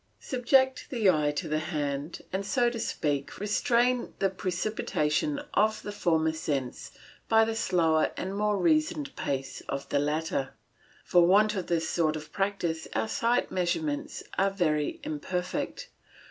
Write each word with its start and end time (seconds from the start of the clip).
Subject 0.19 0.87
the 0.89 1.11
eye 1.11 1.29
to 1.33 1.47
the 1.47 1.59
hand, 1.59 2.23
and, 2.33 2.43
so 2.43 2.71
to 2.71 2.79
speak, 2.79 3.37
restrain 3.39 4.15
the 4.17 4.31
precipitation 4.31 5.39
of 5.53 5.83
the 5.83 5.91
former 5.91 6.33
sense 6.33 6.91
by 7.29 7.45
the 7.45 7.53
slower 7.53 8.11
and 8.17 8.35
more 8.35 8.57
reasoned 8.57 9.15
pace 9.15 9.61
of 9.69 9.87
the 9.89 9.99
latter. 9.99 10.55
For 11.05 11.27
want 11.27 11.53
of 11.53 11.67
this 11.67 11.87
sort 11.87 12.15
of 12.15 12.33
practice 12.33 12.87
our 12.95 13.07
sight 13.07 13.51
measurements 13.51 14.23
are 14.39 14.49
very 14.49 14.99
imperfect. 15.03 15.89